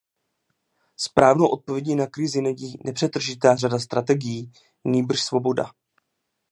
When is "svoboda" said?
5.21-5.71